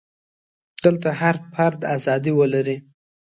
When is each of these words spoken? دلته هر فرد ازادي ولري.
دلته 0.83 1.09
هر 1.19 1.35
فرد 1.53 1.79
ازادي 1.95 2.31
ولري. 2.39 2.77